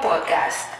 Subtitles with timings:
[0.00, 0.72] Podcast.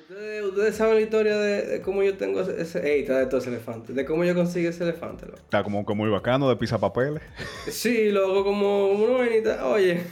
[0.00, 2.86] Ustedes, ustedes saben la historia de, de cómo yo tengo ese.
[2.86, 3.92] Ey, está de todo ese elefante.
[3.92, 5.38] De cómo yo consigo ese elefante, loco.
[5.38, 7.22] Está como que muy bacano de pisa papeles.
[7.68, 9.66] Sí, loco, como una vainita.
[9.66, 10.02] Oye.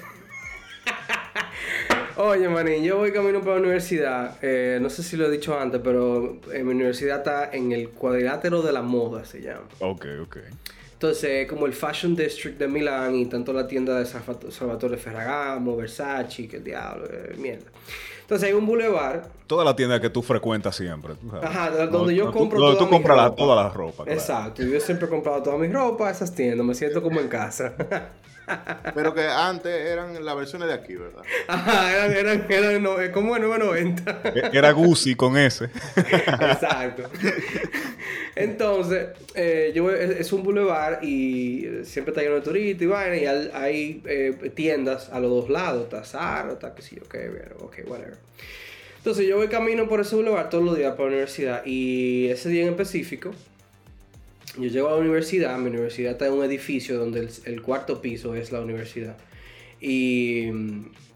[2.17, 4.39] Oye, manín, yo voy camino para la universidad.
[4.43, 7.91] Eh, no sé si lo he dicho antes, pero en mi universidad está en el
[7.91, 9.69] cuadrilátero de la moda, se llama.
[9.79, 10.37] Ok, ok.
[10.99, 15.77] Entonces, como el Fashion District de Milán y tanto la tienda de Salvat- Salvatore Ferragamo,
[15.77, 17.67] Versace, que el diablo, eh, mierda.
[18.23, 21.15] Entonces hay un boulevard Toda la tienda que tú frecuentas siempre.
[21.15, 21.45] tú sabes.
[21.49, 23.37] Ajá, donde yo compro Donde toda tú mi compras ropa.
[23.37, 24.05] toda la ropa.
[24.05, 24.19] claro.
[24.21, 27.29] Exacto, yo siempre he comprado toda mi ropa a esas tiendas, me siento como en
[27.29, 27.73] casa.
[28.95, 31.23] Pero que antes eran las versiones de aquí, ¿verdad?
[31.49, 34.23] Ajá, eran, eran, eran no- eh, como en 990.
[34.35, 35.67] E- Era Gucci con ese.
[35.97, 37.03] Exacto.
[38.39, 39.73] Entonces, eh,
[40.17, 45.09] es, un boulevard y siempre está lleno de turistas y vaina, y hay eh, tiendas
[45.09, 47.17] a los dos lados, está Zara, está que sí, ok,
[47.63, 48.17] ok, whatever.
[48.99, 52.49] Entonces yo voy camino por ese boulevard todos los días para la universidad y ese
[52.49, 53.33] día en específico,
[54.57, 58.37] yo llego a la universidad, mi universidad está en un edificio donde el, cuarto piso
[58.37, 59.17] es la universidad.
[59.81, 60.51] Y,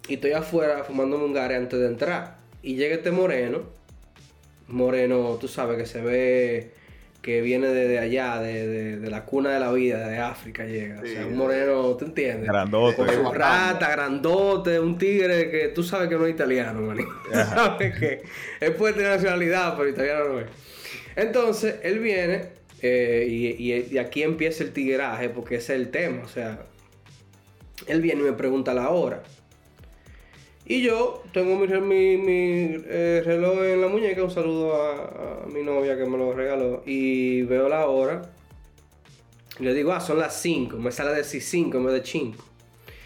[0.08, 2.38] estoy afuera fumándome un gare antes de entrar.
[2.64, 3.62] Y llega este moreno,
[4.66, 6.81] moreno, tú sabes que se ve
[7.22, 10.64] que viene de, de allá, de, de- de la cuna de la vida, de África
[10.66, 11.00] llega.
[11.00, 12.48] o sea, un moreno, ¿tú entiendes?
[12.48, 12.96] Grandote.
[12.96, 17.08] Con su rata, grandote, un tigre que tú sabes que no es italiano, manito.
[17.24, 18.22] Tú sabes que
[18.60, 20.46] él puede tener nacionalidad, pero italiano no es.
[21.14, 22.46] Entonces, él viene
[22.82, 26.22] eh, y, y- y aquí empieza el tigueraje porque ese es el tema.
[26.24, 26.58] O sea,
[27.86, 29.22] él viene y me pregunta la hora.
[30.64, 35.46] Y yo tengo mi, mi- mi, eh, reloj en la muñeca, un saludo a, a
[35.52, 36.82] mi novia que me lo regaló.
[36.86, 38.22] Y veo la hora.
[39.58, 40.78] Y le digo, ah, son las 5.
[40.78, 42.44] Me sale a decir 5 en vez de 5.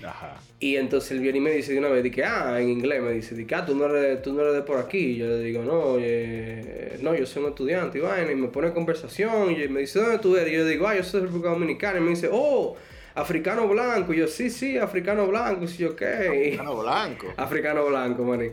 [0.05, 0.37] Ajá.
[0.61, 3.13] Y entonces él viene y me dice de una vez, que ah, en inglés me
[3.13, 4.99] dice, que ah, tú no eres, tú no eres de por aquí.
[4.99, 8.31] Y yo le digo, no, eh, no, yo soy un estudiante y vaina.
[8.33, 10.53] Y me pone en conversación y me dice, ¿dónde tú eres?
[10.53, 11.99] Y yo le digo, ah, yo soy de República Dominicana.
[11.99, 12.77] Y me dice, oh,
[13.17, 14.15] africano blanco.
[14.15, 15.65] Y yo, sí, sí, africano blanco.
[15.65, 16.57] Y yo, ¿qué?
[16.61, 17.27] Ah, blanco.
[17.37, 18.51] Africano blanco, maní.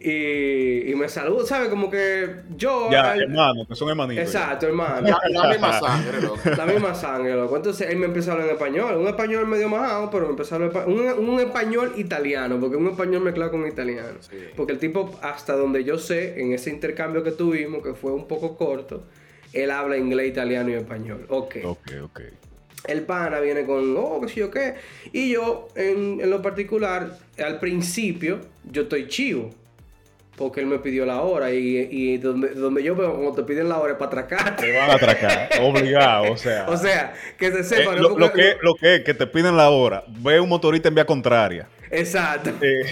[0.00, 1.68] Y, y me saluda, ¿sabes?
[1.68, 2.88] Como que yo...
[2.90, 4.32] Ya, al- hermano, que son hermanitos.
[4.32, 4.40] ya.
[4.40, 5.08] Exacto, hermano.
[5.08, 6.40] La, la misma sangre, loco.
[6.56, 7.56] La misma sangre, loco.
[7.56, 8.96] Entonces él me empezó a hablar en español.
[8.96, 12.88] Un español medio majado, pero me empezó a hablar un, un español italiano, porque un
[12.88, 14.18] español mezclado con italiano.
[14.20, 14.36] Sí.
[14.56, 18.26] Porque el tipo, hasta donde yo sé, en ese intercambio que tuvimos, que fue un
[18.28, 19.04] poco corto,
[19.52, 21.26] él habla inglés, italiano y español.
[21.28, 21.56] Ok.
[21.64, 22.20] Ok, ok.
[22.86, 24.74] El pana viene con, oh, qué sé yo qué.
[25.12, 29.50] Y yo, en, en lo particular, al principio, yo estoy chivo.
[30.36, 31.50] Porque él me pidió la hora.
[31.52, 34.66] Y, y donde, donde yo veo, cuando te piden la hora es para atracarte.
[34.66, 35.48] Te van a atracar.
[35.62, 36.66] Obligado, o sea.
[36.68, 37.94] O sea, que se Eh, sepa.
[37.96, 38.02] ¿no?
[38.02, 40.88] lo, Porque- lo que, lo que es que te piden la hora, ve un motorista
[40.88, 41.66] en vía contraria.
[41.90, 42.50] Exacto.
[42.60, 42.82] eh,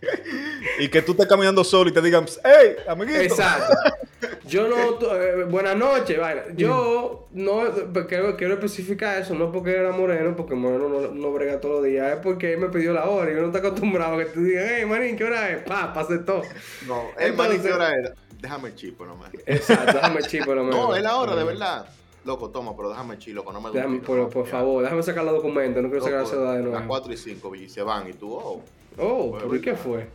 [0.80, 3.20] y que tú estés caminando solo y te digan, hey, amiguito.
[3.20, 3.74] Exacto.
[4.48, 6.42] Yo no, eh, buenas noches, vaina.
[6.56, 7.62] Yo no
[8.08, 11.84] quiero, quiero especificar eso, no porque era moreno, porque moreno no, no brega todos los
[11.84, 14.24] días, es porque él me pidió la hora y yo no estoy acostumbrado a que
[14.26, 15.62] tú digas, hey, manín, ¿qué hora es?
[15.64, 16.42] Pa, pase todo.
[16.86, 18.14] No, más, Entonces- ¿qué hora era?
[18.40, 19.30] Déjame el chipo nomás.
[19.46, 20.70] Exacto, déjame chipo, no me.
[20.70, 21.86] No, es la hora, de verdad.
[22.24, 23.78] Loco, toma, pero déjame el chilo, que no me gusta.
[23.80, 26.70] Déjame, por, por favor, déjame sacar los documentos, no quiero sacar la ciudad de Las
[26.70, 26.86] nuevo.
[26.88, 28.62] 4 y 5 y se van y tú, oh.
[28.98, 30.06] Oh, Pues, pero ¿y qué fue?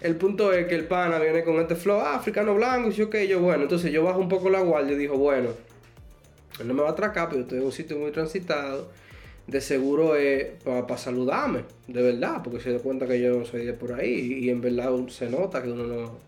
[0.00, 3.06] El punto es que el pana viene con este flow ah, africano blanco y yo,
[3.06, 5.50] ok, yo, bueno, entonces yo bajo un poco la guardia y dijo, bueno,
[6.60, 8.90] él no me va a atracar, pero estoy en un sitio muy transitado.
[9.48, 13.64] De seguro es para saludarme, de verdad, porque se da cuenta que yo no soy
[13.64, 16.18] de por ahí y en verdad se nota que uno no.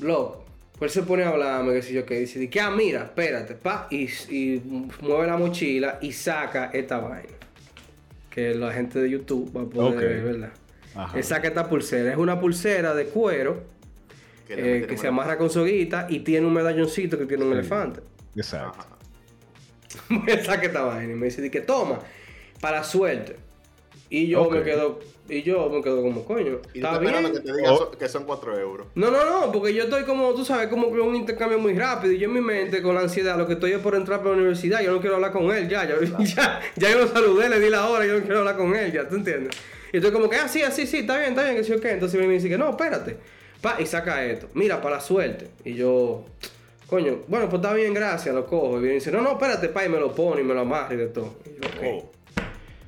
[0.00, 0.44] Loco.
[0.78, 3.54] Pues él se pone a hablarme, que si yo qué, dice, que, ah, mira, espérate,
[3.54, 4.62] pa, y, y
[5.02, 7.32] mueve la mochila y saca esta vaina.
[8.30, 10.00] Que la gente de YouTube va a poder Ok.
[10.00, 10.52] ver, ¿verdad?
[10.98, 11.16] Ajá.
[11.16, 12.10] Él saca esta pulsera.
[12.12, 13.62] Es una pulsera de cuero
[14.46, 17.58] Que, eh, que se amarra con soguita y tiene un medalloncito que tiene un Sí.
[17.58, 18.00] elefante.
[18.34, 18.84] Exacto.
[20.08, 21.98] Me saca esta vaina y me dice, di que toma,
[22.60, 23.36] para suerte.
[24.10, 27.14] Y yo me quedo, y yo me quedo como, coño, Y tú está bien.
[27.14, 27.76] esperando que te digan Oh.
[27.76, 28.86] so- que son 4 euros.
[28.94, 32.14] No, no, no, porque yo estoy como, tú sabes, como que un intercambio muy rápido.
[32.14, 34.30] Y yo en mi mente, con la ansiedad, lo que estoy es por entrar para
[34.30, 34.80] la universidad.
[34.82, 37.68] Yo no quiero hablar con él, ya, ya, ya, ya yo lo saludé, le di
[37.68, 39.54] la hora, yo no quiero hablar con él, ya, ¿tú entiendes?
[39.92, 41.84] Y estoy como que, ah, sí, así, sí, está bien, está bien, que sí, ok.
[41.86, 43.16] Entonces me dice que no, espérate.
[43.60, 45.48] Pa, y saca esto, mira, para la suerte.
[45.64, 46.24] Y yo,
[46.86, 48.76] coño, bueno, pues está bien, gracias, lo cojo.
[48.78, 50.60] Y viene y dice, no, no, espérate, pa, y me lo pone y me lo
[50.60, 51.36] amarra y de todo.
[51.44, 52.10] Y yo, ok, Oh.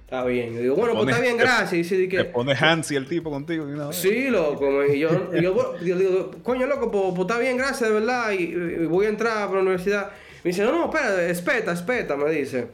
[0.04, 0.54] está bien.
[0.54, 1.72] Y digo, bueno, pues está bien, gracias.
[1.72, 3.66] Y dice, di Te que, pone Hansi el tipo contigo.
[3.92, 4.84] Sí, loco.
[4.84, 8.30] Y yo, y yo, yo digo, coño, loco, pues, pues, está bien, gracias, de verdad.
[8.32, 10.10] Y, y voy a entrar para la universidad.
[10.44, 12.68] Me dice, no, no, espera, espeta, espeta, me dice.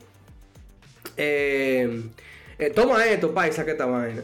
[1.16, 2.02] Eh,
[2.58, 4.22] eh, toma esto, pa, y saca esta vaina.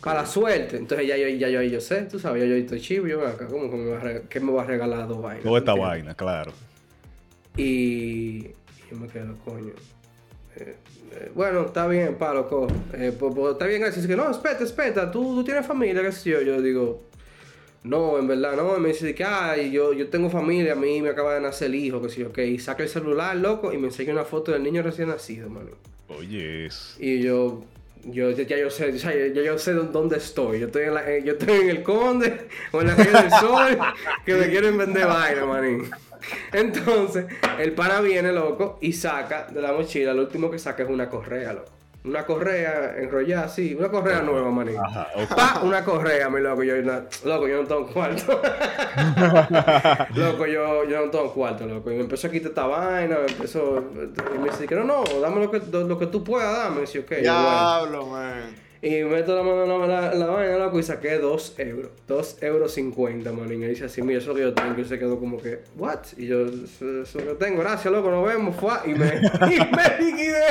[0.00, 0.76] Para la suerte.
[0.76, 3.46] Entonces ya yo, ya yo, yo sé, tú sabes, ya yo estoy chivo, yo acá,
[3.48, 5.42] ¿cómo que me va a regalar, ¿qué me va a regalar dos vainas?
[5.42, 6.52] Toda esta vaina, claro.
[7.56, 9.72] Y, yo me quedo, coño.
[10.56, 10.76] eh,
[11.14, 12.68] eh, bueno, está bien, palo, cojo.
[12.94, 14.06] Eh, pues, pues, está bien, gracias.
[14.06, 16.40] Que no, espera, espera, tú, tú tienes familia, qué sé yo.
[16.42, 17.02] Yo digo,
[17.82, 18.76] no, en verdad, no.
[18.76, 21.68] Y me dice que, ay, yo, yo tengo familia, a mí me acaba de nacer
[21.68, 22.38] el hijo, qué sé yo, ok.
[22.38, 25.70] Y saca el celular, loco, y me enseña una foto del niño recién nacido, mano.
[26.18, 26.68] Oye.
[26.98, 27.64] Y yo,
[28.04, 29.12] yo ya, yo sé, ya,
[29.42, 30.60] yo sé dó- dónde estoy.
[30.60, 33.30] Yo estoy en, la, eh, yo estoy en el Conde o en la calle del
[33.30, 33.78] Sol
[34.26, 35.90] que me quieren vender vaina, manín.
[36.52, 37.26] Entonces,
[37.58, 41.08] el pana viene, loco, y saca de la mochila, lo último que saca es una
[41.08, 41.70] correa, loco.
[42.04, 44.76] Una correa enrollada así, una correa nueva, manín.
[44.76, 45.06] Ajá.
[45.36, 48.40] Pa, una correa, mi loco, yo, loco, yo no tengo cuarto.
[50.16, 51.92] loco, yo, yo no tengo cuarto, loco.
[51.92, 53.84] Y me empezó a quitar esta vaina, me empezó.
[54.34, 56.78] Y me dice que no, no, dame lo que, lo que tú puedas, dame.
[56.78, 57.22] Y dice, ok, yo, bueno.
[57.22, 58.71] Diablo, man.
[58.84, 61.92] Y meto la mano en la, la vaina, loco, y saqué 2 euros.
[62.08, 63.52] 2 euros 50, man.
[63.52, 64.80] Y me dice así, mira, eso que yo tengo.
[64.80, 66.00] Y se quedó como que, ¿what?
[66.16, 68.56] Y yo, eso eso que tengo, gracias, loco, nos vemos.
[68.84, 69.06] Y me,
[69.54, 70.46] y me liquidé.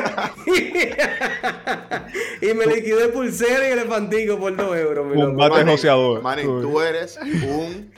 [2.41, 5.27] y me liquidé pulsera y elefantico por 2 euros, mi loco.
[5.27, 6.21] Combate Manny, joseador.
[6.21, 7.91] Manny, tú eres un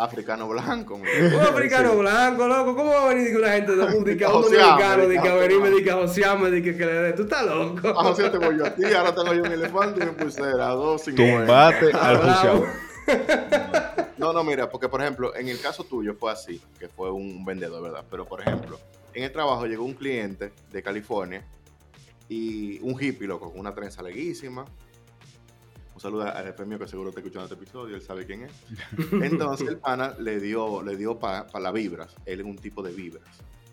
[0.00, 0.94] africano blanco.
[0.94, 2.74] Un africano blanco, loco.
[2.74, 5.30] ¿Cómo va a venir una gente de un, a un Joseame, dominicano, de que a
[5.32, 5.40] joseame.
[5.40, 7.12] venirme, de que a josearme, de que, que le dé?
[7.12, 7.88] Tú estás loco.
[7.96, 11.02] Ah, sí, tengo yo a ti, ahora tengo yo un elefante y mi pulsera, dos
[11.02, 11.38] cincuenta.
[11.38, 12.68] Tumbate al joseador.
[14.16, 17.44] No, no, mira, porque por ejemplo, en el caso tuyo fue así, que fue un
[17.44, 18.04] vendedor, ¿verdad?
[18.10, 18.78] Pero por ejemplo,
[19.14, 21.44] en el trabajo llegó un cliente de California
[22.28, 24.64] y un hippie, loco, con una trenza larguísima.
[26.00, 28.52] Un saludo al jefe mío que seguro está escuchando este episodio, él sabe quién es.
[29.12, 32.14] Entonces el pana le dio, le dio para las vibras.
[32.24, 33.22] Él es un tipo de vibras.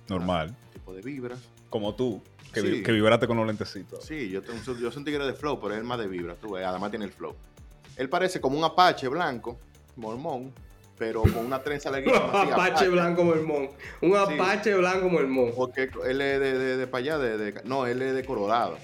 [0.10, 0.50] Normal.
[0.50, 1.40] Un tipo de vibras.
[1.70, 2.22] Como tú,
[2.52, 2.84] que, vi- Sí.
[2.84, 4.04] que vibraste con los lentecitos.
[4.04, 6.52] Sí, yo, tengo, yo soy un tigre de flow, pero él más de vibras, tú
[6.56, 7.34] ves, además tiene el flow.
[7.96, 9.58] Él parece como un apache blanco,
[9.96, 10.52] mormón,
[10.98, 12.26] pero con una trenza Un larguísima.
[12.42, 13.70] así, apache blanco mormón.
[14.02, 15.52] Un apache blanco mormón.
[15.56, 18.78] Porque él es de, de, de para allá, de, de- no, él es de Colorado.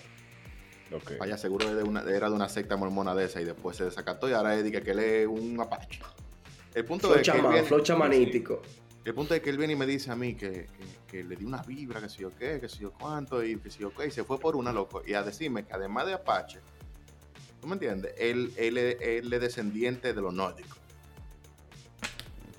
[1.20, 3.86] Allá seguro es de una, era de una secta mormona de esa y después se
[3.86, 6.02] desacató y ahora es que, él es un apache.
[6.74, 8.62] El punto Flow es que él viene- flow chamanítico.
[9.06, 10.68] El punto es que él viene y me dice a mí que, que,
[11.08, 13.70] que le di una vibra, que si yo qué, que si yo cuánto, y que
[13.70, 15.02] si yo qué, y se fue por una, loco.
[15.06, 16.60] Y a decirme que además de Apache,
[17.60, 18.14] ¿tú me entiendes?
[18.18, 20.78] Él, él, es- él es descendiente de los nórdicos.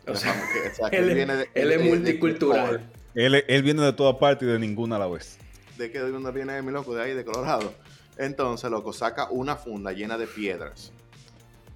[0.06, 2.90] O sea, que, o sea, que él, es- viene de- él es de- multicultural.
[3.14, 5.38] Él, él viene de toda parte y de ninguna a la vez.
[5.78, 6.94] ¿De qué de dónde viene mi loco?
[6.94, 7.72] De ahí, de Colorado.
[8.16, 10.92] Entonces, loco, saca una funda llena de piedras,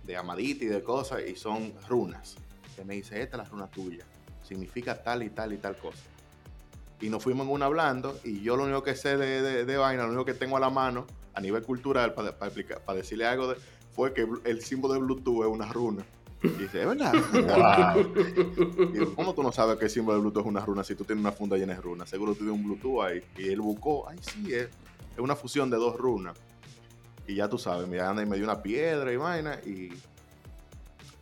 [0.04, 2.36] de amadita y de cosas, y son runas.
[2.76, 4.04] Que me dice, esta es la runa tuya.
[4.46, 5.98] Significa tal y tal y tal cosa.
[7.00, 10.02] Y nos fuimos en una hablando, y yo lo único que sé de, de- vaina,
[10.04, 13.26] lo único que tengo a la mano, a nivel cultural, para, para, explicar- para decirle
[13.26, 13.54] algo,
[13.94, 16.04] fue que el símbolo de Bluetooth es una runa.
[16.42, 17.12] Y dice, ¿es verdad?
[17.32, 18.88] Wow.
[18.92, 21.04] Digo, ¿cómo tú no sabes que el símbolo de Bluetooth es una runa si tú
[21.04, 22.08] tienes una funda llena de runas?
[22.08, 23.22] Seguro tú tienes un Bluetooth ahí.
[23.36, 24.64] Y él buscó, ay, sí, es,
[25.14, 26.36] es una fusión de dos runas.
[27.26, 29.90] Y ya tú sabes, me anda y me dio una piedra y vaina y.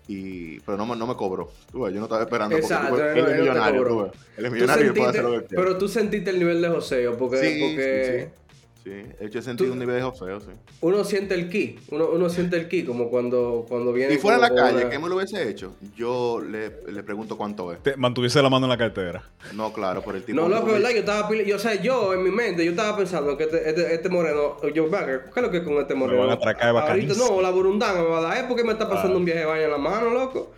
[0.08, 1.50] y pero no me, no me cobró.
[1.72, 2.56] Tú yo no estaba esperando.
[2.56, 4.00] porque Exacto, tú ves, él no- es él no te millonario, tú.
[4.04, 5.62] Él es Tú millonario y él puede sentiste- hacer lo que quiera.
[5.64, 8.45] pero tú sentiste el nivel de joseo, porque, Sí, porque sí, Sí,
[8.90, 10.46] he hecho sentido un nivel de joseo, sí.
[10.80, 14.14] uno siente el ki, uno, uno siente el ki, como cuando, cuando viene.
[14.14, 15.74] Y fuera en la calle, una- ¿qué me lo hubiese hecho?
[15.96, 17.82] Yo le, le pregunto cuánto es.
[17.82, 19.22] Te mantuviese la mano en la cartera.
[19.54, 20.40] No, claro, por el tipo.
[20.40, 20.90] No, loco, ¿verdad?
[20.90, 23.94] Yo estaba, yo, o sea, yo en mi mente, yo estaba pensando que este, este,
[23.94, 26.20] este moreno, yo, ¿qué es lo que es con este moreno?
[26.20, 27.28] van a atracar Ahorita bacanísimo.
[27.36, 29.18] no, la burundanga me va a dar, es porque me está pasando Ah.
[29.18, 30.52] un viaje de baño en la mano, loco.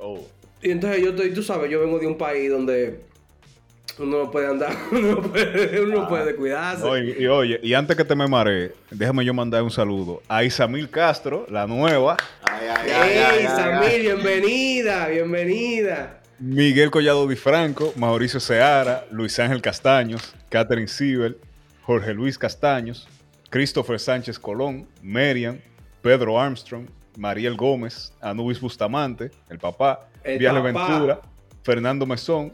[0.00, 0.18] Oh.
[0.62, 3.00] Y entonces yo estoy, tú sabes, yo vengo de un país donde
[3.98, 6.84] uno no puede andar, uno no puede, uno no puede descuidarse.
[6.84, 10.44] No, y, oye, y antes que te me maree, déjame yo mandar un saludo a
[10.44, 14.00] Isamil Castro, la nueva, Ay, ay, ay, ay, ¡Ey, ay, Samir, ay.
[14.02, 16.18] bienvenida, bienvenida!
[16.38, 21.38] Miguel Collado Di Franco, Mauricio Seara, Luis Ángel Castaños, Catherine Sibel,
[21.82, 23.06] Jorge Luis Castaños,
[23.50, 25.60] Christopher Sánchez Colón, Merian,
[26.00, 30.60] Pedro Armstrong, Mariel Gómez, Anubis Bustamante, el papá, El papá.
[30.62, 31.20] Ventura,
[31.62, 32.52] Fernando Mesón,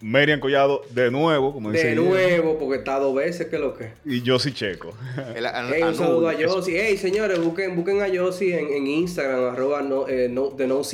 [0.00, 3.74] Merian Collado de nuevo, como dice De ella, nuevo, porque está dos veces que lo
[3.76, 3.90] que.
[4.04, 4.92] y Josie Checo.
[5.34, 6.76] El- an- Ey, un saludo a Yossi.
[6.76, 10.84] Ey, señores, busquen, busquen a Yossi en, en Instagram, arroba no, eh, no, de no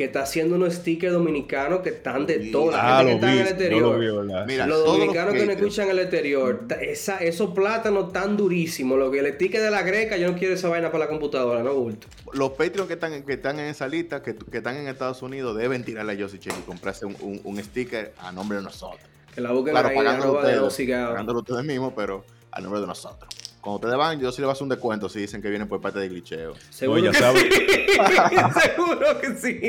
[0.00, 2.38] que está haciendo unos stickers dominicanos que están de.
[2.70, 3.82] La Ah, que está en el exterior.
[3.82, 4.46] lo vi, ¿verdad?
[4.46, 9.18] Mira, los dominicanos que no escuchan el exterior, esa, esos plátanos tan durísimos, lo que
[9.18, 12.06] el sticker de la greca, yo no quiero esa vaina para la computadora, no bulto.
[12.32, 15.54] Los Patreons que están, que están en esa lista, que, que están en Estados Unidos,
[15.54, 19.02] deben tirarle a Josie Check y comprarse un, un- un sticker a nombre de nosotros.
[19.34, 23.28] Que la busquen Claro, ahí, pagándolo ustedes, pagándolo ustedes mismos, pero a nombre de nosotros.
[23.60, 25.68] Cuando ustedes van, yo sí le voy a hacer un descuento si dicen que vienen
[25.68, 26.54] por parte de glitcheo.
[26.70, 27.40] Seguro ya que sabe.
[27.40, 27.50] sí.
[28.74, 29.60] Seguro que sí.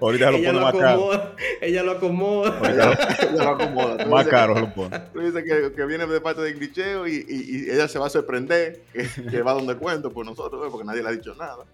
[0.00, 1.34] Ahorita lo pone lo más caro.
[1.60, 2.60] ella lo acomoda.
[2.70, 2.98] Ella
[3.36, 4.06] lo acomoda.
[4.06, 4.98] Más dices- caro se lo pone.
[5.12, 8.06] Tú dices que, que viene de parte de glitcheo y, y- y ella se va
[8.06, 11.12] a sorprender que, que va a dar un descuento por nosotros, porque nadie le ha
[11.12, 11.64] dicho nada.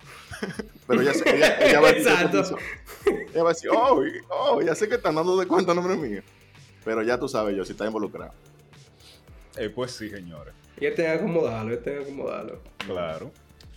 [0.86, 2.56] Pero ella, ella, ella va a decir, Exacto.
[3.32, 6.22] ella va a decir, oh, oh, ya sé que están dando descuento a nombre mío.
[6.84, 8.32] Pero ya tú sabes yo, si está involucrado.
[9.56, 10.54] Eh, pues sí, señores.
[10.76, 12.60] Y tiene que acomodarlo, tiene que acomodarlo.
[12.86, 13.30] Claro.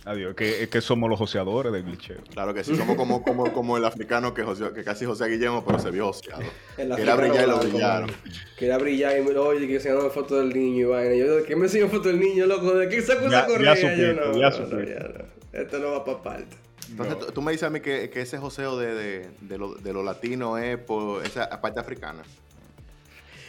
[0.04, 0.34] Adiós.
[0.34, 2.16] Que, es que somos los joseadores del glitcheo.
[2.32, 5.62] Claro que sí, somos como, como, como el africano que, joseó- que casi José Guillermo,
[5.66, 6.42] pero se vio joseado.
[6.76, 8.10] Quería brillar y lo brillaron.
[8.56, 11.14] Quería brillar y me oye, que enseñando foto del niño y vaina.
[11.14, 12.74] Yo, ¿de qué me enseñó foto del niño, loco?
[12.74, 13.76] ¿De qué sacó Ya- esa ya correa?
[13.76, 15.24] supiste, yo no, ya no, ya no.
[15.60, 16.56] Esto no va para parte.
[16.90, 17.26] Entonces, No.
[17.26, 19.92] tú, tú me dices a mí que, que ese joseo de, de, de, lo, de
[19.92, 22.22] lo latino es por esa parte africana.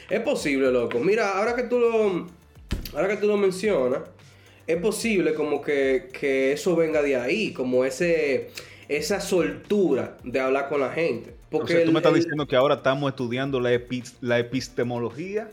[0.09, 0.99] Es posible, loco.
[0.99, 2.27] Mira, ahora que tú lo,
[2.95, 4.01] ahora que tú lo mencionas,
[4.65, 8.49] es posible como que, que eso venga de ahí, como ese,
[8.87, 11.33] esa soltura de hablar con la gente.
[11.49, 14.13] Porque o sea, tú el- me estás el- diciendo que ahora estamos estudiando la, epi-
[14.21, 15.49] la epistemología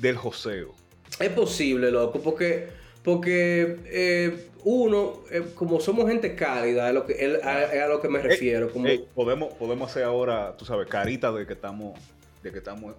[0.00, 0.74] del joseo.
[1.18, 2.68] Es posible, loco, porque,
[3.02, 8.08] porque eh, uno, eh, como somos gente cálida, es, lo que, es a, lo que
[8.08, 8.70] me refiero.
[8.70, 11.98] Como, Ey, podemos, podemos hacer ahora, tú sabes, carita de que estamos,
[12.42, 12.94] de que estamos,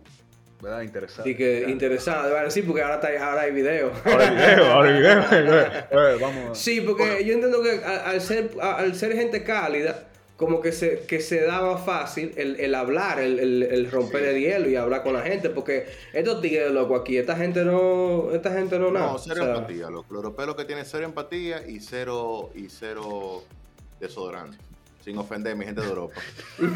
[0.61, 0.81] ¿verdad?
[0.81, 1.27] Interesados.
[1.27, 3.91] y que interesante, bueno, sí, porque ahora, está, ahora hay video.
[4.05, 6.19] Ahora hay video, ahora hay video.
[6.21, 6.57] Vamos.
[6.57, 10.03] Sí, porque yo entiendo que al, ser, al ser gente cálida,
[10.35, 14.39] como que se, que se daba fácil el, el hablar, el, el- el romper el
[14.39, 18.51] hielo y hablar con la gente, porque estos tigres loco aquí, esta gente no, esta
[18.53, 19.13] gente no nada.
[19.13, 19.89] No, cero o sea, empatía.
[19.89, 23.43] Los europeos lo que tienen cero empatía y cero, y cero
[23.99, 24.57] desodorante.
[25.03, 26.13] Sin ofender a mi gente de Europa.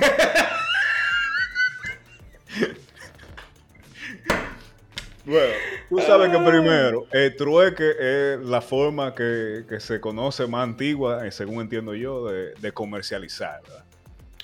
[5.26, 5.54] Bueno,
[5.90, 11.28] tú sabes que primero, el trueque es la forma que, que se conoce más antigua,
[11.28, 13.84] eh, según entiendo yo, de, de comercializar, ¿verdad?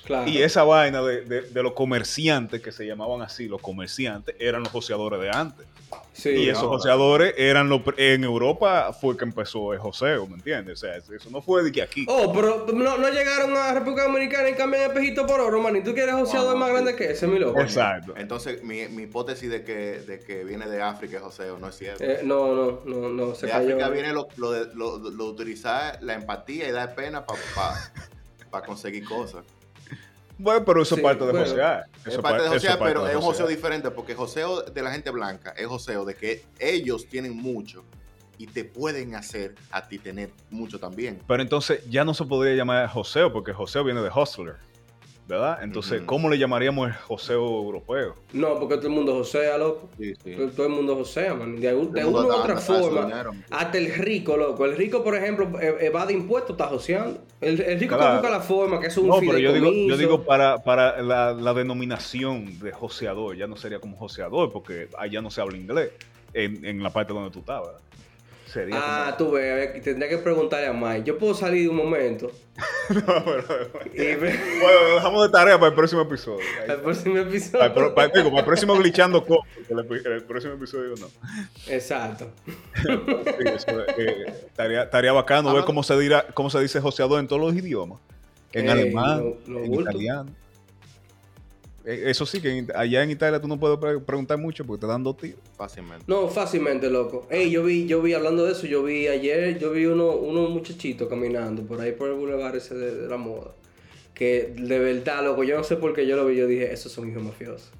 [0.08, 0.28] Claro.
[0.28, 4.62] Y esa vaina de, de- de los comerciantes, que se llamaban así, los comerciantes, eran
[4.64, 5.66] los joseadores de antes.
[6.12, 6.76] Sí, y esos ahora.
[6.78, 7.80] joseadores eran los...
[7.96, 10.74] En Europa fue que empezó el joseo, ¿me entiendes?
[10.82, 12.04] O sea, eso no fue de que aquí.
[12.08, 15.76] Oh, pero no, no llegaron a República Dominicana y cambian espejito por oro, man.
[15.76, 16.74] ¿Y tú quieres joseador no, más sí.
[16.74, 17.60] grande que ese, mi loco?
[17.60, 18.14] Exacto.
[18.16, 22.02] Entonces, mi, mi hipótesis de que, de que viene de África, José, no es cierto.
[22.04, 23.68] Eh, no, no, no, no, se de cayó.
[23.68, 27.24] África viene lo, lo de, lo, lo de utilizar la empatía y dar pena
[28.50, 29.44] para conseguir cosas.
[30.38, 31.44] Bueno, pero eso Sí, es parte de bueno.
[31.44, 35.10] Es Eso parte de parte pero es un joseo diferente porque joseo de la gente
[35.10, 37.84] blanca es joseo de que ellos tienen mucho
[38.38, 41.20] y te pueden hacer a ti tener mucho también.
[41.26, 44.54] Pero entonces ya no se podría llamar joseo, porque joseo viene de hustler,
[45.28, 45.58] ¿verdad?
[45.62, 46.06] Entonces, Ujú.
[46.06, 48.14] ¿cómo le llamaríamos el joseo europeo?
[48.32, 49.88] No, porque todo el mundo josea, loco.
[49.98, 50.32] Sí, sí.
[50.34, 51.60] Todo, todo el mundo josea, man.
[51.60, 53.04] De, algún- de Todo el una mundo u otra forma.
[53.06, 53.32] dinero.
[53.50, 54.64] Hasta el rico, loco.
[54.64, 57.20] El rico, por ejemplo, eh, evade impuestos, está joseando.
[57.42, 58.12] El, el rico Claro.
[58.14, 59.96] que busca la forma, que es un No, pero yo digo, yo fideicomiso.
[59.98, 65.20] digo para, para la, la denominación de joseador, ya no sería como joseador, porque allá
[65.20, 65.90] no se habla inglés,
[66.32, 67.72] en, en la parte donde tú estabas.
[68.52, 69.30] Sería Ah, como...
[69.30, 71.02] tú ves, tendría que preguntarle a Mike.
[71.04, 72.30] Yo puedo salir un momento.
[72.88, 76.38] No, pero- y bueno, lo dejamos de tarea para el próximo episodio.
[76.62, 77.94] Ahí el próximo Para el, episodio.
[77.94, 79.38] para- digo, para el próximo glitchando con
[79.68, 81.06] el, el próximo episodio no.
[81.68, 82.30] Exacto.
[82.74, 82.88] Sí,
[83.44, 87.28] eso, eh, estaría, estaría bacano ver Hablando- cómo se, dirá, cómo se dice joseador en
[87.28, 88.00] todos los idiomas.
[88.52, 89.90] En Ey, alemán, lo- lo en bulto.
[89.90, 90.30] italiano.
[91.90, 94.86] Eh, Eso sí, que allá en Italia tú no puedes pre- preguntar mucho porque te
[94.86, 95.40] dan dos tiros.
[95.56, 96.04] Fácilmente.
[96.06, 97.26] No, fácilmente, loco.
[97.30, 100.50] Ey, yo vi, yo vi, hablando de eso, yo vi ayer, yo vi uno, unos
[100.50, 103.52] muchachitos caminando por ahí por el boulevard ese de, de la moda.
[104.12, 106.92] Que de verdad, loco, yo no sé por qué yo lo vi, yo dije, esos
[106.92, 107.70] son hijos mafiosos.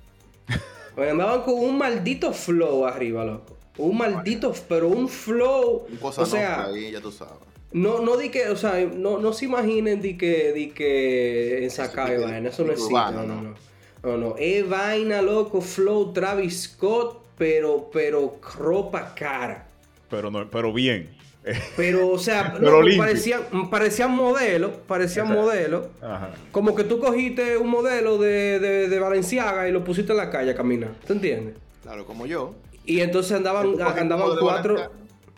[0.95, 3.57] Porque andaban con un maldito flow arriba, loco.
[3.77, 5.87] Un maldito, pero un flow.
[5.91, 7.35] Un cosa o sea, ahí ya tú sabes.
[7.73, 11.65] no, no di que, o sea, no, no se imaginen di que, di que en
[11.65, 13.68] Eso, vaina, eso no existe, urbano, no, no, ¿no?
[14.09, 14.17] No.
[14.17, 19.67] No, no, es vaina, loco, flow Travis Scott, pero, pero ropa cara.
[20.11, 21.11] Pero, no, pero bien.
[21.77, 25.43] Pero, o sea, Pero parecían, parecían modelos, parecían Exacto.
[25.43, 25.87] modelos.
[26.03, 26.31] Ajá.
[26.53, 30.31] Como que tú cogiste un modelo de, de, de Valenciaga y lo pusiste en la
[30.31, 30.91] calle a caminar.
[31.07, 31.55] ¿Te entiendes?
[31.83, 32.55] Claro, como yo.
[32.85, 34.91] Y entonces andaban, andaban cuatro.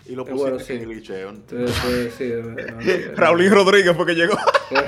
[0.07, 0.85] Y lo Eh, bueno, pusiste en sí.
[0.85, 1.33] el glitcheo.
[1.49, 2.33] Sí, sí.
[3.17, 4.37] Raulín Rodríguez fue que llegó.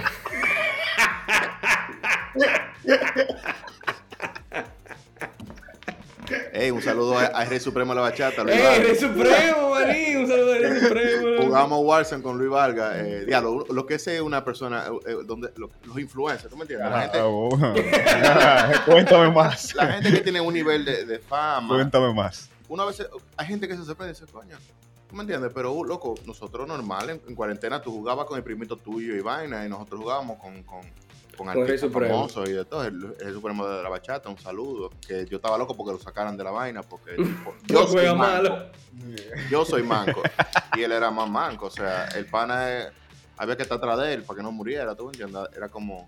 [6.54, 8.82] Ey, un saludo a, a Rey Supremo de la Bachata, Luis ¡Ey.
[8.82, 10.16] Rey Supremo, maní!
[10.16, 11.42] Un saludo a Rey Supremo.
[11.46, 12.94] Jugamos Warzone con Luis Vargas.
[12.98, 16.62] Eh, diablo, lo que es una persona, eh, eh, donde, lo- los influencers, ¿tú me
[16.64, 16.90] entiendes?
[16.90, 18.66] La gente, ah.
[18.68, 19.74] Ajá, Cuéntame más.
[19.74, 22.50] la gente que tiene un nivel de, de fama, Cuéntame más.
[22.68, 23.02] una vez
[23.38, 24.58] hay gente que se sorprende y dice, coño,
[25.08, 25.52] ¿tú me entiendes?
[25.54, 29.20] Pero, uh, loco, nosotros normal, en, en cuarentena tú jugabas con el primito tuyo y
[29.22, 30.80] vaina, y nosotros jugábamos con, con,
[31.36, 35.26] con artistas famosos y de todo, el, el Supremo de la Bachata, un saludo, que
[35.26, 37.16] yo estaba loco porque lo sacaran de la vaina, porque
[37.70, 38.66] No soy manco, malo.
[39.50, 40.22] yo soy manco,
[40.76, 42.92] y él era más manco, o sea, el pana
[43.36, 46.06] había que estar atrás de él para que no muriera, tú entiendes, era como,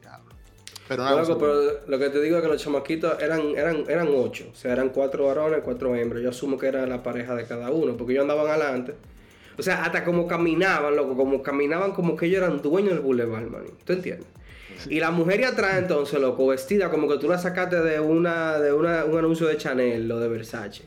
[0.00, 0.34] diablo.
[0.88, 4.48] Pero Loco, pero lo que te digo es que los chamaquitos eran, eran, eran ocho.
[4.52, 6.22] O sea, eran cuatro varones, cuatro hembras.
[6.22, 8.94] Yo asumo que era la pareja de cada uno, porque ellos andaban adelante.
[9.56, 13.46] O sea, hasta como caminaban, loco, como caminaban como que ellos eran dueños del boulevard,
[13.46, 13.64] man.
[13.84, 14.26] ¿Tú entiendes?
[14.88, 18.58] Y la mujer y atrás, entonces, loco, vestida como que tú la sacaste de una,
[18.58, 20.84] de una, un anuncio de Chanel o de Versace.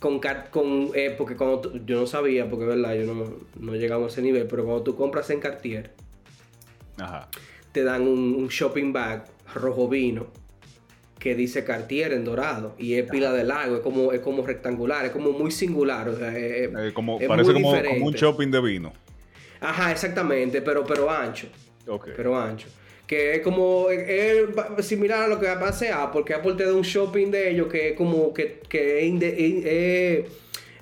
[0.00, 3.24] Con, con eh, porque cuando tú- yo no sabía, porque es verdad, yo no,
[3.58, 5.90] no llegamos a ese nivel, pero cuando tú compras en Cartier,
[6.98, 7.28] Ajá.
[7.72, 9.24] te dan un, un shopping bag
[9.54, 10.26] rojo vino
[11.18, 15.06] que dice Cartier en dorado y es pila de lago, es como, es como rectangular,
[15.06, 16.08] es como muy singular.
[16.08, 18.92] o sea, es- Eh, como, es parece muy como, como un shopping de vino.
[19.60, 21.48] Ajá, exactamente, pero, pero ancho,
[22.16, 22.68] pero ancho.
[23.06, 24.48] Que es como, es,
[24.84, 27.90] similar a lo que hace Apple, que Apple te da un shopping de ellos que
[27.90, 30.32] es como, que, que es inde- es- es-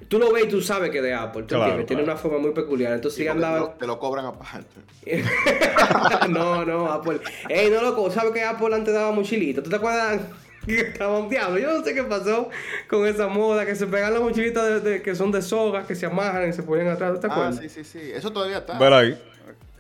[0.09, 1.85] tú lo ves y tú sabes que es de Apple, ¿tú Claro?
[1.85, 3.59] Tiene una forma muy peculiar, entonces Sí, andaba...
[3.59, 4.67] lo, te lo cobran aparte.
[6.29, 7.21] no, no, Apple.
[7.49, 9.63] Ey, no, loco, ¿sabes que Apple antes daba mochilita?
[9.63, 10.21] ¿Tú te acuerdas?
[10.65, 11.59] Que estaba un diablo.
[11.59, 12.49] Yo no sé qué pasó
[12.89, 15.95] con esa moda, que se pegan las mochilitas de, de- que son de soga, que
[15.95, 17.13] se amarran y se ponen atrás.
[17.13, 17.59] ¿Tú te Ah, acuerdas?
[17.61, 17.99] sí, sí, sí.
[18.15, 18.79] Eso todavía está.
[18.79, 19.19] Ver ahí.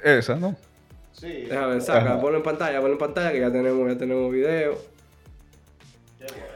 [0.02, 0.54] Esa, ¿no?
[1.14, 1.46] Sí.
[1.48, 2.20] Déjame ver, saca, Ajá.
[2.20, 4.76] ponlo en pantalla, ponlo en pantalla, que ya tenemos, ya tenemos video.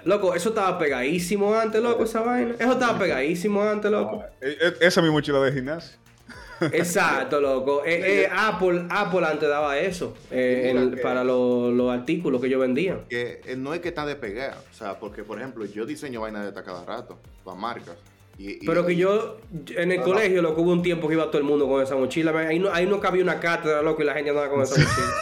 [0.04, 2.54] Loco, eso estaba pegadísimo antes, loco, esa vaina.
[2.58, 4.24] Eso estaba pegadísimo antes, loco.
[4.40, 5.98] Eh, eh, Esa es mi mochila de gimnasio.
[6.72, 7.82] Exacto, loco.
[7.84, 12.60] Eh, eh, Apple, Apple antes daba eso eh, en- para los, los artículos que ellos
[12.60, 13.02] vendían.
[13.08, 14.58] Que eh, no es que está despegada.
[14.70, 17.94] O sea, porque, por ejemplo, yo diseño vainas de esta cada rato para marcas.
[18.38, 19.38] Y, y- Pero que yo,
[19.76, 21.96] en el No, colegio, loco, hubo un tiempo que iba todo el mundo con esa
[21.96, 22.30] mochila.
[22.38, 25.12] Ahí no, ahí no cabía una cátedra, loco, y la gente andaba con esa mochila.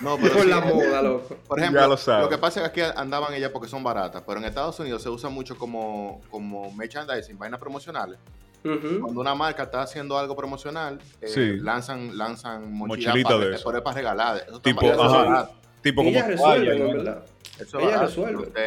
[0.00, 1.36] No, pero Por sí, la moda, loco.
[1.46, 4.22] Por ejemplo, Ya lo lo, que pasa es que aquí andaban ellas porque son baratas,
[4.26, 8.18] pero en Estados Unidos se usa mucho como, como merchandising, vainas promocionales.
[8.62, 11.56] Cuando una marca está haciendo algo promocional, eh, Sí.
[11.58, 13.64] lanzan, lanzan mochilas Mochilita para, de eso.
[13.64, 14.44] para, para regalar.
[14.48, 15.50] Eso Tipo, ajá.
[15.86, 17.24] Tipo Y como ellas toalla, resuelven, en verdad.
[17.60, 17.78] Eso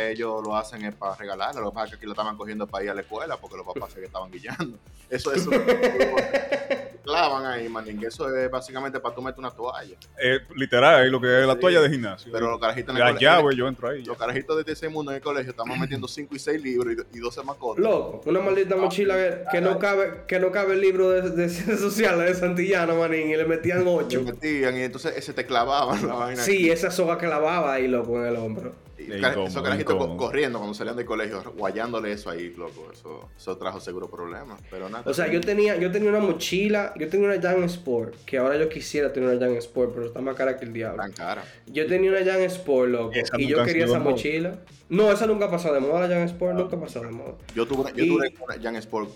[0.09, 1.53] ellos lo hacen es para regalar.
[1.55, 3.57] Lo que pasa es que aquí lo estaban cogiendo para ir a la escuela porque
[3.57, 4.77] los papás se que estaban guillando.
[5.09, 5.49] Eso eso
[7.09, 7.99] clavan ahí, manín.
[7.99, 9.95] que Eso es básicamente para tú meter una toalla.
[10.21, 11.59] Eh, literal, lo que es la Sí.
[11.59, 12.31] toalla de gimnasio.
[12.31, 14.01] Pero los carajitos en el colegio- llave, yo entro ahí.
[14.03, 14.07] ya.
[14.09, 17.17] Los carajitos de ese mundo en el colegio estamos metiendo 5 y 6 libros y,
[17.17, 17.83] y 12 mascotas.
[17.83, 21.49] Loco, una maldita mochila que, que no cabe que no cabe el libro de, de
[21.49, 24.21] ciencias sociales de Santillana, manín, y le metían Se ocho.
[24.23, 26.41] metían y entonces ese te clavaban la vaina.
[26.43, 28.73] Sí, esa soga que lavaba ahí, loco, en el hombro.
[29.17, 32.89] Incómodo, esos carajitos corriendo cuando salían del colegio, guayándole eso ahí, loco.
[32.93, 34.61] Eso, eso trajo seguro problemas.
[34.69, 35.03] Pero nada.
[35.05, 38.57] O sea, yo tenía, yo tenía una mochila, yo tenía una Young Sport, que ahora
[38.57, 41.01] yo quisiera tener una Young Sport, pero está más cara que el diablo.
[41.01, 41.43] Tan cara.
[41.67, 44.59] Yo tenía una Young Sport, loco, y nunca yo quería esa mochila.
[44.89, 47.35] No, esa nunca ha pasado de moda, la Young Sport nunca ha pasado de moda.
[47.55, 49.09] Yo tuve una, yo Y- tuve una Jan Sport.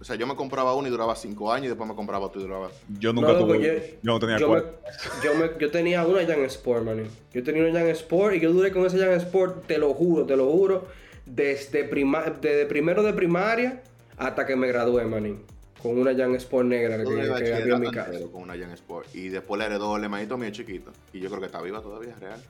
[0.00, 2.40] O sea, yo me compraba una y duraba 5 años y después me compraba otra
[2.40, 2.70] y duraba.
[2.98, 3.58] Yo nunca No, tuve.
[3.62, 4.62] yo- Yo, no tenía yo, me,
[5.24, 7.04] yo, me- yo tenía una Young Sport, man.
[7.32, 10.26] Yo tenía una Young Sport y yo duré con esa Young Sport, te lo juro,
[10.26, 10.86] te lo juro,
[11.24, 13.82] desde, prima, desde primero de primaria
[14.18, 15.38] hasta que me gradué, man.
[15.82, 18.12] Con una Young Sport negra que, duré que había en mi casa.
[18.32, 19.14] con una Jan Sport.
[19.14, 20.90] Y después la heredó el hermanito mío chiquito.
[21.12, 22.40] Y yo creo que está viva todavía, real.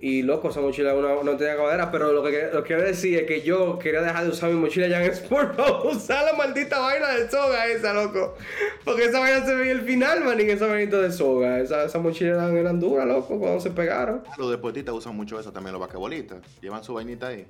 [0.00, 3.20] Y loco, esa mochila una- no tenía caballera, pero lo que, lo que quiero decir
[3.20, 6.78] es que yo quería dejar de usar mi mochila Young Sport para usar la maldita
[6.78, 8.34] vaina de soga esa, loco.
[8.84, 11.58] Porque esa vaina se veía el final, man, en esa vainita de soga.
[11.60, 14.22] Esa, esa mochila eran, eran duras, loco, cuando se pegaron.
[14.36, 16.38] Los deportistas usan mucho eso también, los basquetbolistas.
[16.60, 17.46] Llevan su vainita ahí.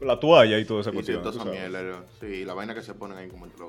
[0.00, 1.20] La toalla y toda esa Y cuestión.
[1.50, 2.04] mierda.
[2.20, 3.68] Sí, y la vaina que se ponen ahí como entre los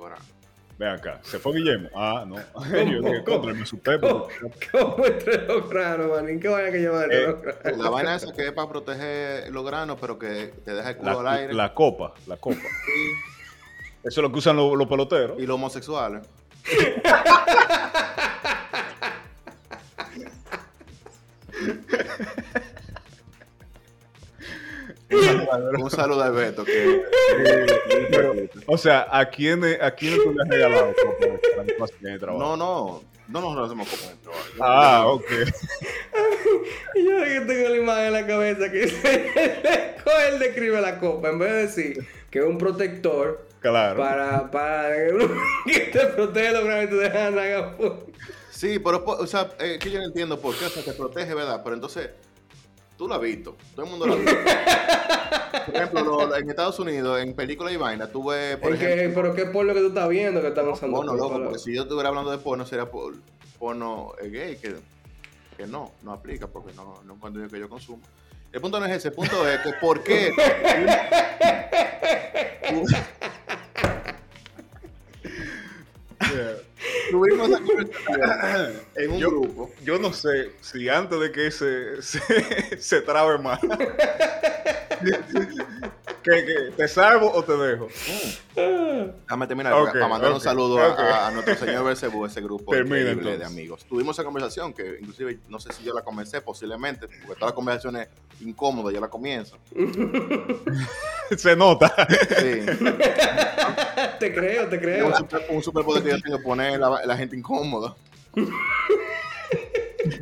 [0.81, 1.19] Ven acá.
[1.21, 1.89] ¿Se fue Guillermo?
[1.93, 2.37] Ah, no.
[2.73, 3.99] Yo dije, contra, me asusté.
[3.99, 4.27] ¿Cómo,
[4.71, 6.39] cómo entre los granos, man?
[6.39, 7.77] ¿Qué vaya que llevar Eh, los granos?
[7.77, 11.19] La vaina esa que es para proteger los granos, pero que te deja el culo
[11.19, 11.53] al aire.
[11.53, 12.57] la copa, la copa.
[14.03, 15.37] Eso es lo que usan los, los peloteros.
[15.39, 16.27] y los homosexuales.
[25.79, 27.01] Un saludo a Beto que
[28.67, 32.39] O sea, ¿a quién, a quién tú le has regalado copa para trabajo?
[32.39, 34.31] no, no, no nos hacemos como dentro.
[34.59, 35.25] Ah, ok.
[36.95, 39.31] Yo que tengo la imagen en la cabeza que dice,
[40.29, 43.99] él describe la copa, en vez de decir que es un protector Claro.
[43.99, 44.89] para, para
[45.65, 47.75] que te protege los granos y te deja nada
[48.49, 51.33] Sí, pero o sea, eh, que yo no entiendo por qué, o sea, te protege,
[51.33, 51.61] ¿verdad?
[51.63, 52.09] Pero entonces,
[53.01, 54.31] tú lo has visto, todo el mundo lo ha visto.
[55.65, 58.93] Por ejemplo, lo- en Estados Unidos, en películas y vaina, tú ves, por ¿En qué-
[58.93, 59.23] ejemplo...
[59.23, 60.97] ¿Pero qué porno que tú estás viendo que están usando?
[60.97, 63.15] Porno, loco, porque si yo estuviera hablando de porno, sería por,
[63.57, 64.75] porno eh, gay, que,
[65.57, 68.03] que no, no aplica, porque no, no es un contenido que yo consumo.
[68.51, 70.31] El punto no es ese, el punto es que por qué...
[77.11, 79.69] Tuvimos esa conversación en un Yo- grupo.
[79.83, 83.59] Yo no sé si antes de que se, se, se trabe más.
[86.23, 87.87] que, que, ¿Te salvo o te dejo?
[88.55, 90.99] Déjame terminar Ok, para mandar un saludo a- ok.
[90.99, 93.83] a, a nuestro señor Belcebú, ese grupo Termina, increíble de amigos.
[93.85, 97.53] Tuvimos esa conversación que inclusive no sé si yo la comencé, posiblemente, porque todas las
[97.53, 98.07] conversaciones
[98.39, 99.57] incómodas yo la comienzo.
[101.37, 101.93] Se nota.
[102.39, 102.65] Sí.
[104.19, 105.07] te creo, te creo.
[105.07, 107.95] un, super, un superpoder que yo tengo es poner la, la gente incómoda.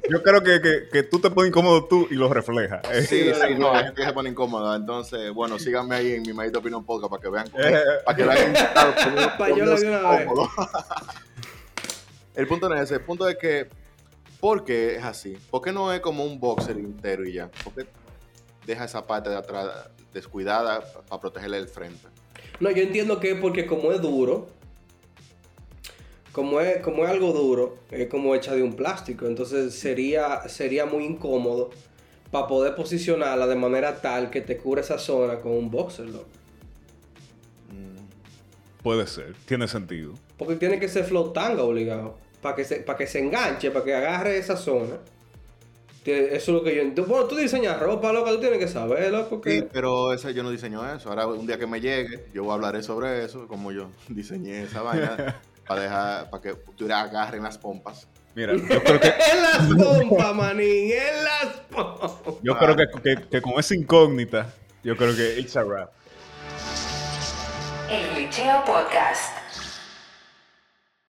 [0.10, 2.82] Yo creo que, que, que tú te pones incómodo tú y lo reflejas.
[3.08, 4.76] Sí, sí, no, la gente que se pone incómoda.
[4.76, 7.82] Entonces, bueno, síganme ahí en mi Maíto Opinión Podcast para que vean cómo- Eh.
[8.06, 10.50] para que vean claro, cómo- Pa' yo incómodo.
[12.36, 13.70] El punto no es ese, el punto es que
[14.40, 15.38] ¿por qué es así?
[15.50, 17.50] ¿Por qué no es como un boxer entero y ya?
[17.64, 17.86] ¿Por qué
[18.66, 22.08] deja esa parte de atrás descuidada para protegerle el frente?
[22.60, 24.48] No, yo entiendo que es porque como es duro,
[26.32, 30.86] como es, como es algo duro, es como hecha de un plástico, entonces sería, sería
[30.86, 31.72] muy incómodo
[32.32, 36.28] para poder posicionarla de manera tal que te cubra esa zona con un boxer, loco.
[37.70, 40.14] Mm, Puede ser, tiene sentido.
[40.38, 43.96] Porque tiene que ser flotanga obligado, para que, se, para que se enganche, para que
[43.96, 44.98] agarre esa zona.
[46.10, 47.06] Que Eso es lo que yo entiendo.
[47.06, 49.52] Bueno, tú diseñas ropa, loco, tú tienes que saber, loco, que...
[49.52, 51.10] Sí, pero ese yo no diseño eso.
[51.10, 55.40] Ahora un día que me llegue, yo hablaré sobre eso, como yo diseñé esa vaina,
[55.68, 58.08] para dejar, para que tú agarren las pompas.
[58.34, 62.40] Mira, yo creo que, en las pompas, manín, en las pompas.
[62.42, 65.92] yo creo que, que, que con esa incógnita, yo creo que it's a wrap.
[67.90, 69.39] El Glitcheo Podcast.